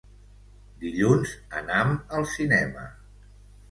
Dilluns 0.85 1.35
anam 1.63 1.95
al 2.19 2.29
cinema. 2.37 2.93